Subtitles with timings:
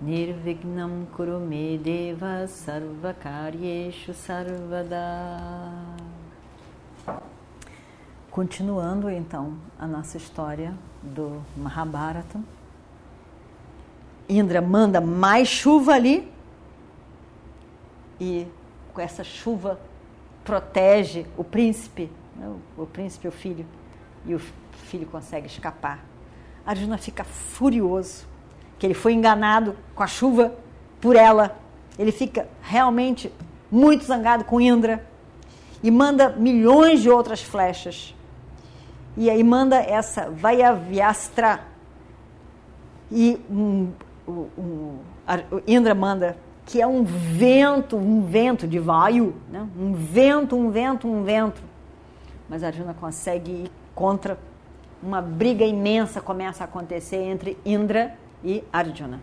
[0.00, 4.96] Nirvignam Kurume Deva Sarvakaryeshu Sarvada
[8.30, 12.40] Continuando então a nossa história do Mahabharata.
[14.28, 16.32] Indra manda mais chuva ali
[18.20, 18.46] e
[18.94, 19.80] com essa chuva
[20.44, 22.10] protege o príncipe
[22.40, 22.56] né?
[22.76, 23.66] o, príncipe, o filho,
[24.24, 26.04] e o filho consegue escapar.
[26.64, 28.26] Arjuna fica furioso,
[28.80, 30.52] que ele foi enganado com a chuva
[31.00, 31.56] por ela.
[31.96, 33.32] Ele fica realmente
[33.70, 35.06] muito zangado com Indra
[35.80, 38.12] e manda milhões de outras flechas.
[39.16, 41.60] E aí manda essa Vayavyastra
[43.12, 43.92] e um,
[44.26, 44.98] um, um,
[45.66, 49.68] Indra manda que é um vento, um vento de vaio, né?
[49.78, 51.70] um vento, um vento, um vento
[52.50, 54.36] mas Arjuna consegue ir contra.
[55.00, 59.20] Uma briga imensa começa a acontecer entre Indra e Arjuna.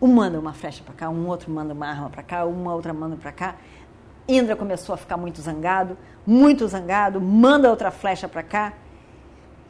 [0.00, 2.92] Um manda uma flecha para cá, um outro manda uma arma para cá, uma outra
[2.92, 3.56] manda para cá.
[4.28, 8.72] Indra começou a ficar muito zangado, muito zangado, manda outra flecha para cá.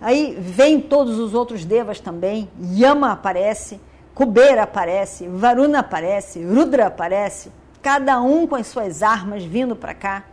[0.00, 2.50] Aí vem todos os outros devas também.
[2.60, 3.80] Yama aparece,
[4.14, 10.24] Kubera aparece, Varuna aparece, Rudra aparece, cada um com as suas armas vindo para cá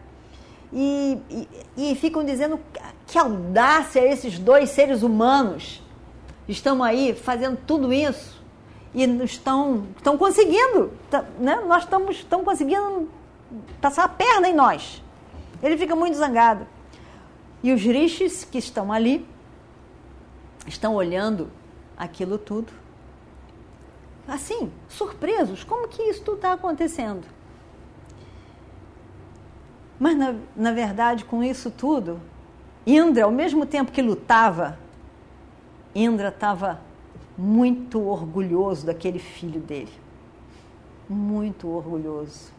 [0.74, 1.18] e,
[1.78, 2.60] e, e ficam dizendo
[3.08, 5.82] que audácia esses dois seres humanos
[6.48, 8.44] estão aí fazendo tudo isso
[8.94, 11.62] e estão, estão conseguindo, tá, né?
[11.68, 13.10] nós estamos estão conseguindo
[13.82, 15.04] passar a perna em nós.
[15.62, 16.66] Ele fica muito zangado.
[17.62, 19.28] E os rishis que estão ali
[20.68, 21.50] estão olhando
[21.98, 22.72] aquilo tudo,
[24.28, 27.26] assim, surpresos, como que isso tudo está acontecendo?
[30.00, 32.20] Mas, na, na verdade, com isso tudo,
[32.86, 34.78] Indra, ao mesmo tempo que lutava,
[35.96, 36.82] Indra estava
[37.38, 39.92] muito orgulhoso daquele filho dele.
[41.08, 42.52] Muito orgulhoso.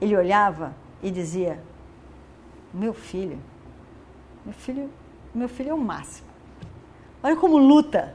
[0.00, 1.62] Ele olhava e dizia:
[2.72, 3.38] Meu filho,
[4.42, 4.90] meu filho,
[5.34, 6.28] meu filho é o máximo.
[7.22, 8.14] Olha como luta.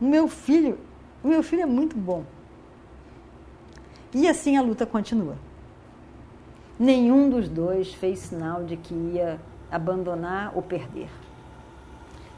[0.00, 0.78] Meu filho,
[1.24, 2.24] meu filho é muito bom.
[4.14, 5.36] E assim a luta continua.
[6.78, 11.08] Nenhum dos dois fez sinal de que ia abandonar ou perder.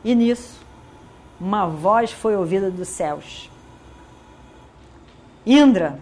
[0.04, 0.64] E nisso,
[1.40, 3.50] uma voz foi ouvida dos céus:
[5.46, 5.98] Indra,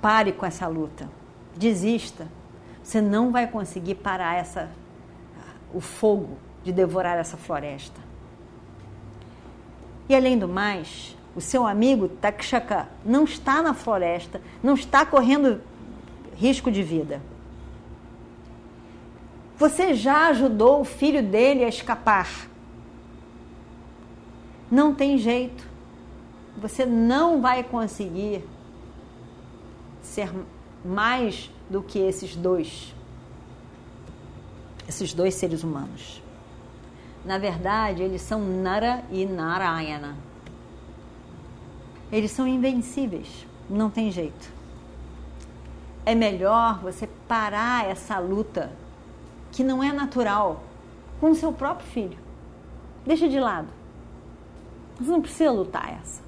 [0.00, 1.08] pare com essa luta,
[1.56, 2.26] desista.
[2.82, 4.68] Você não vai conseguir parar essa,
[5.72, 8.00] o fogo de devorar essa floresta.
[10.08, 15.60] E além do mais, o seu amigo Takshaka não está na floresta, não está correndo
[16.36, 17.22] risco de vida.
[19.56, 22.48] Você já ajudou o filho dele a escapar.
[24.72, 25.68] Não tem jeito.
[26.56, 28.42] Você não vai conseguir
[30.00, 30.32] ser
[30.82, 32.94] mais do que esses dois.
[34.88, 36.22] Esses dois seres humanos.
[37.24, 40.16] Na verdade, eles são Nara e Narayana.
[42.10, 43.46] Eles são invencíveis.
[43.68, 44.62] Não tem jeito
[46.04, 48.72] é melhor você parar essa luta
[49.52, 50.62] que não é natural
[51.20, 52.18] com o seu próprio filho.
[53.06, 53.68] Deixa de lado.
[54.98, 56.22] Você não precisa lutar essa.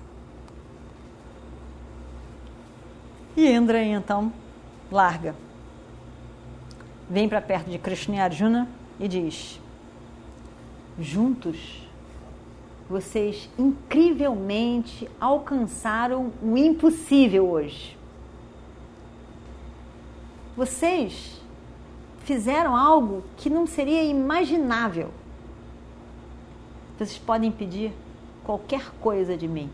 [3.36, 4.32] E Indra então
[4.90, 5.34] larga.
[7.08, 9.60] Vem para perto de Krishna e Arjuna e diz:
[10.98, 11.82] Juntos
[12.88, 17.96] vocês incrivelmente alcançaram o impossível hoje
[20.56, 21.40] vocês
[22.24, 25.10] fizeram algo que não seria imaginável.
[26.96, 27.92] Vocês podem pedir
[28.44, 29.70] qualquer coisa de mim.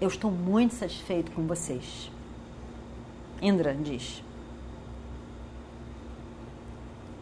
[0.00, 2.10] Eu estou muito satisfeito com vocês.
[3.40, 4.22] Indra diz.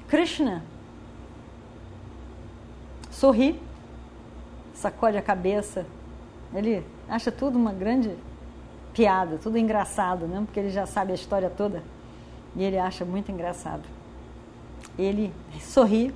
[0.08, 0.62] Krishna
[3.10, 3.60] sorri,
[4.74, 5.86] sacode a cabeça.
[6.52, 8.14] Ele acha tudo uma grande
[8.92, 10.42] piada, tudo engraçado, né?
[10.44, 11.82] porque ele já sabe a história toda
[12.54, 13.82] e ele acha muito engraçado.
[14.98, 16.14] Ele sorri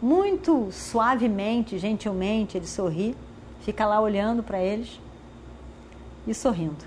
[0.00, 3.16] muito suavemente, gentilmente, ele sorri,
[3.60, 5.00] fica lá olhando para eles
[6.26, 6.84] e sorrindo.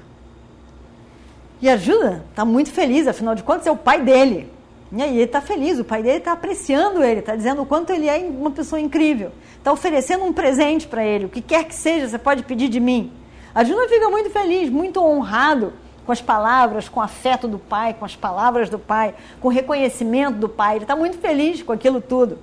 [1.61, 4.49] E Arjuna está muito feliz, afinal de contas é o pai dele.
[4.91, 7.91] E aí ele está feliz, o pai dele está apreciando ele, está dizendo o quanto
[7.91, 9.31] ele é uma pessoa incrível.
[9.57, 12.79] Está oferecendo um presente para ele, o que quer que seja, você pode pedir de
[12.79, 13.11] mim.
[13.53, 15.73] Arjuna fica muito feliz, muito honrado
[16.05, 19.51] com as palavras, com o afeto do pai, com as palavras do pai, com o
[19.51, 20.77] reconhecimento do pai.
[20.77, 22.39] Ele está muito feliz com aquilo tudo.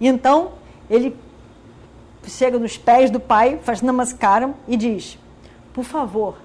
[0.00, 0.52] E então
[0.88, 1.16] ele
[2.26, 5.18] chega nos pés do pai, faz namaskaram e diz:
[5.72, 6.36] Por favor,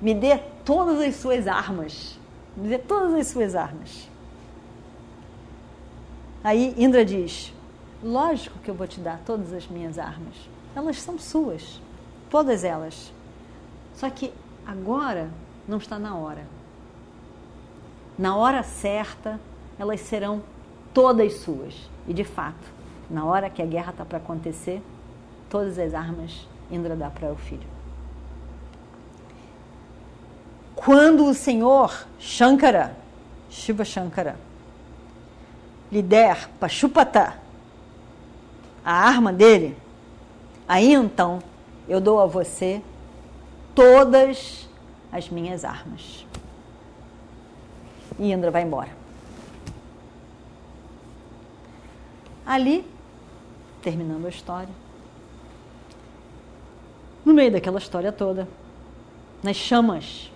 [0.00, 2.18] me dê todas as suas armas.
[2.56, 4.08] Me dê todas as suas armas.
[6.42, 7.52] Aí Indra diz:
[8.02, 10.34] Lógico que eu vou te dar todas as minhas armas.
[10.74, 11.80] Elas são suas,
[12.30, 13.12] todas elas.
[13.94, 14.32] Só que
[14.66, 15.30] agora
[15.66, 16.46] não está na hora.
[18.18, 19.40] Na hora certa,
[19.78, 20.42] elas serão
[20.94, 21.74] todas suas.
[22.08, 22.72] E de fato,
[23.10, 24.80] na hora que a guerra está para acontecer,
[25.50, 27.74] todas as armas Indra dá para o filho.
[30.74, 32.96] Quando o Senhor Shankara,
[33.50, 34.36] Shiva Shankara,
[35.92, 37.34] lhe der Pashupata,
[38.84, 39.76] a arma dele,
[40.66, 41.40] aí então
[41.88, 42.82] eu dou a você
[43.74, 44.68] todas
[45.12, 46.26] as minhas armas.
[48.18, 49.03] E Indra vai embora.
[52.46, 52.84] Ali,
[53.82, 54.74] terminando a história,
[57.24, 58.46] no meio daquela história toda,
[59.42, 60.30] nas chamas,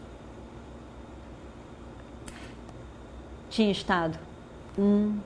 [3.51, 4.19] tinha estado
[4.79, 5.19] um,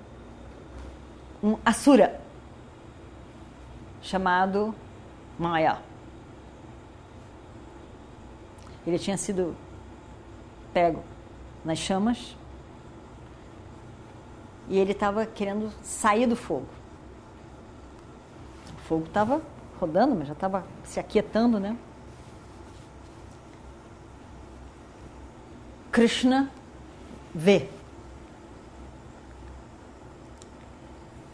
[1.42, 2.20] um Asura
[4.00, 4.74] chamado
[5.38, 5.78] Maya.
[8.84, 9.54] Ele tinha sido
[10.72, 11.04] pego
[11.64, 12.36] nas chamas
[14.68, 16.66] e ele estava querendo sair do fogo.
[18.76, 19.42] O fogo estava
[19.80, 21.76] rodando, mas já estava se aquietando, né?
[25.90, 26.50] Krishna
[27.34, 27.68] vê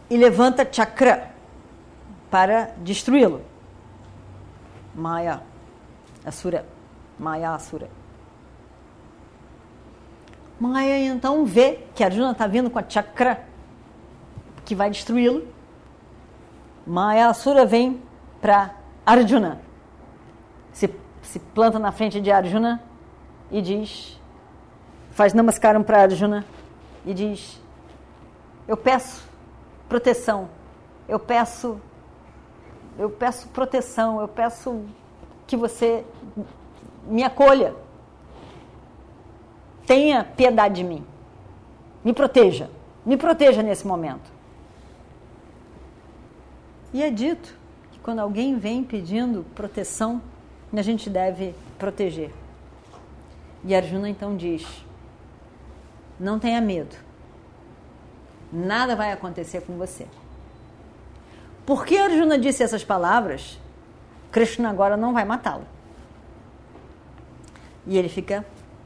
[0.09, 1.31] e levanta chakra
[2.29, 3.41] para destruí-lo.
[4.93, 5.41] Maya,
[6.25, 6.65] Asura.
[7.17, 7.89] Maya Asura.
[10.59, 13.47] Maya então vê que Arjuna está vindo com a chakra
[14.65, 15.47] que vai destruí-lo.
[16.85, 18.01] Maya Asura vem
[18.41, 18.75] para
[19.05, 19.61] Arjuna.
[20.73, 22.83] Se, se planta na frente de Arjuna
[23.49, 24.19] e diz,
[25.11, 26.45] faz namaskaram para Arjuna
[27.05, 27.61] e diz:
[28.67, 29.27] Eu peço
[29.87, 30.49] proteção,
[31.07, 31.79] eu peço,
[32.97, 34.85] eu peço proteção, eu peço
[35.47, 36.05] que você
[37.05, 37.75] me acolha.
[39.89, 41.03] Tenha piedade de mim.
[42.05, 42.69] Me proteja.
[43.03, 44.29] Me proteja nesse momento.
[46.93, 47.57] E é dito
[47.91, 50.21] que quando alguém vem pedindo proteção,
[50.71, 52.31] a gente deve proteger.
[53.63, 54.63] E Arjuna então diz:
[56.19, 56.95] Não tenha medo.
[58.53, 60.05] Nada vai acontecer com você.
[61.65, 63.59] Por que Arjuna disse essas palavras?
[64.31, 65.65] Krishna agora não vai matá-lo
[67.87, 68.45] e ele fica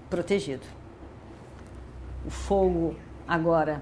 [0.09, 0.82] protegido.
[2.25, 2.95] O fogo
[3.27, 3.81] agora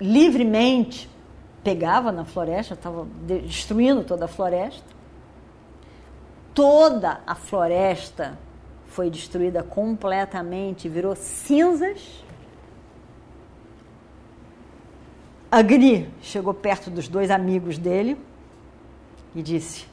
[0.00, 1.08] livremente
[1.62, 4.94] pegava na floresta, estava destruindo toda a floresta.
[6.52, 8.38] Toda a floresta
[8.86, 12.22] foi destruída completamente, virou cinzas.
[15.50, 18.16] Agni chegou perto dos dois amigos dele
[19.34, 19.86] e disse: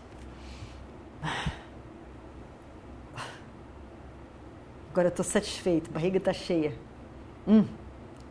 [4.92, 6.74] Agora estou satisfeito, barriga está cheia.
[7.48, 7.64] Hum,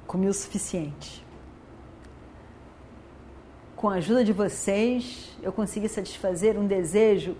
[0.06, 1.24] comi o suficiente.
[3.74, 7.34] Com a ajuda de vocês, eu consegui satisfazer um desejo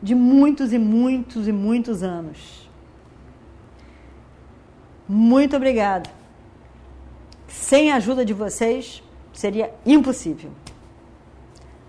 [0.00, 2.70] de muitos e muitos e muitos anos.
[5.08, 6.08] Muito obrigada.
[7.48, 10.52] Sem a ajuda de vocês, seria impossível.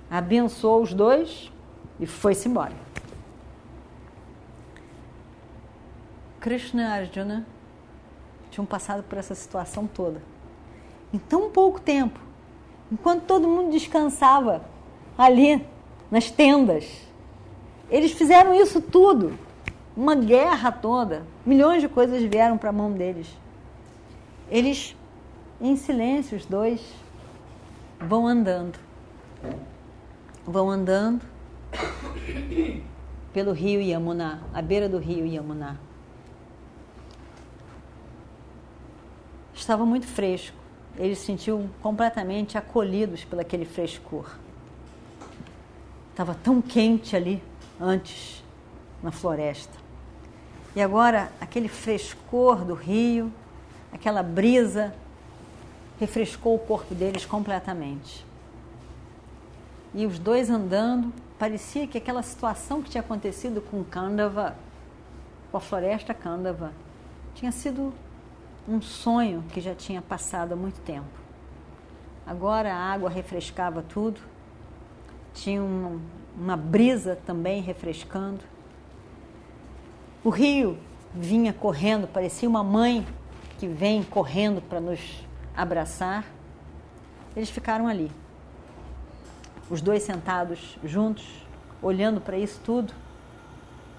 [0.10, 1.52] Abençoou os dois
[2.00, 2.74] e foi-se embora.
[6.42, 7.46] Krishna Arjuna
[8.50, 10.24] tinham passado por essa situação toda.
[11.14, 12.20] Em tão pouco tempo,
[12.92, 14.66] enquanto todo mundo descansava
[15.16, 15.64] ali
[16.10, 17.08] nas tendas,
[17.92, 19.38] eles fizeram isso tudo.
[19.96, 23.28] Uma guerra toda, milhões de coisas vieram para a mão deles.
[24.50, 24.96] Eles,
[25.62, 26.82] em silêncio, os dois,
[28.00, 28.80] vão andando.
[30.44, 31.22] Vão andando
[33.32, 35.91] pelo rio Yamuna, à beira do rio Yamuna.
[39.62, 40.58] Estava muito fresco.
[40.98, 44.36] Eles se sentiam completamente acolhidos pelaquele frescor.
[46.10, 47.42] Estava tão quente ali
[47.80, 48.44] antes
[49.02, 49.80] na floresta.
[50.76, 53.32] E agora aquele frescor do rio,
[53.92, 54.94] aquela brisa,
[56.00, 58.26] refrescou o corpo deles completamente.
[59.94, 64.56] E os dois andando, parecia que aquela situação que tinha acontecido com Kandava,
[65.52, 66.72] com a floresta Kandava,
[67.36, 67.94] tinha sido
[68.68, 71.08] um sonho que já tinha passado há muito tempo.
[72.26, 74.22] Agora a água refrescava tudo,
[75.34, 76.00] tinha uma,
[76.38, 78.40] uma brisa também refrescando.
[80.24, 80.78] O rio
[81.14, 83.06] vinha correndo, parecia uma mãe
[83.58, 85.00] que vem correndo para nos
[85.56, 86.26] abraçar.
[87.36, 88.12] Eles ficaram ali,
[89.70, 91.26] os dois sentados juntos,
[91.82, 92.94] olhando para isso tudo,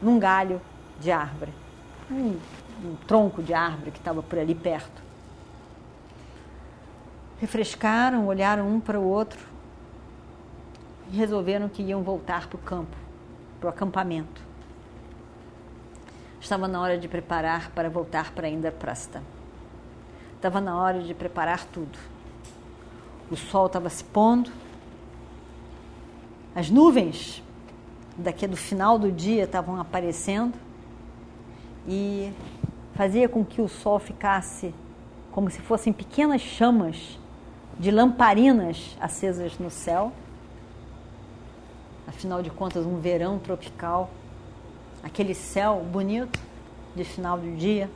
[0.00, 0.60] num galho
[1.00, 1.52] de árvore,
[2.10, 2.36] um,
[2.84, 5.02] um tronco de árvore que estava por ali perto.
[7.40, 9.40] Refrescaram, olharam um para o outro
[11.10, 12.96] e resolveram que iam voltar para o campo,
[13.60, 14.40] para o acampamento.
[16.40, 19.22] Estava na hora de preparar para voltar para Indraprasta.
[20.36, 21.98] Estava na hora de preparar tudo.
[23.30, 24.50] O sol estava se pondo,
[26.54, 27.42] as nuvens
[28.16, 30.54] daqui do final do dia estavam aparecendo
[31.88, 32.32] e
[32.94, 34.74] fazia com que o sol ficasse
[35.30, 37.18] como se fossem pequenas chamas
[37.78, 40.12] de lamparinas acesas no céu.
[42.06, 44.10] Afinal de contas, um verão tropical,
[45.02, 46.38] aquele céu bonito
[46.94, 47.90] de final do dia.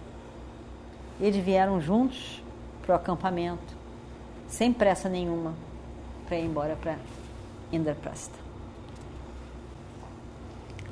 [1.20, 2.42] Eles vieram juntos
[2.82, 3.76] para o acampamento,
[4.48, 5.54] sem pressa nenhuma,
[6.26, 6.96] para ir embora para
[7.72, 8.38] Indraprastha.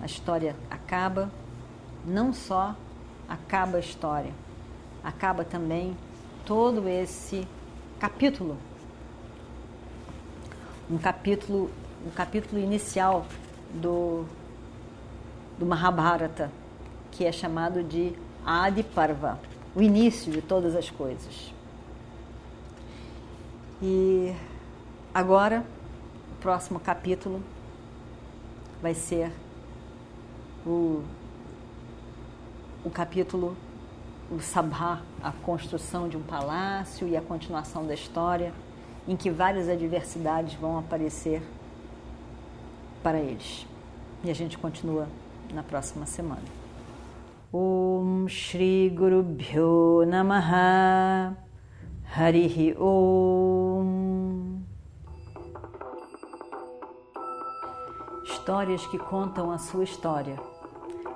[0.03, 1.31] A história acaba,
[2.05, 2.75] não só
[3.29, 4.33] acaba a história,
[5.03, 5.97] acaba também
[6.45, 7.47] todo esse
[7.99, 8.57] capítulo.
[10.91, 11.71] Um capítulo,
[12.07, 13.27] um capítulo inicial
[13.73, 14.25] do,
[15.59, 16.51] do Mahabharata,
[17.11, 18.13] que é chamado de
[18.45, 19.39] Adi Parva
[19.75, 21.53] o início de todas as coisas.
[23.83, 24.33] E
[25.13, 25.65] agora,
[26.33, 27.43] o próximo capítulo
[28.81, 29.33] vai ser
[30.65, 31.03] o,
[32.85, 33.57] o capítulo,
[34.31, 38.53] o Sabha, a construção de um palácio e a continuação da história,
[39.09, 41.43] em que várias adversidades vão aparecer
[43.03, 43.67] para eles.
[44.23, 45.09] E a gente continua
[45.53, 46.43] na próxima semana.
[47.53, 51.37] Om Shri Guru Bhyo Namaha
[52.17, 54.63] Harihi Om
[58.25, 60.37] Histórias que contam a sua história,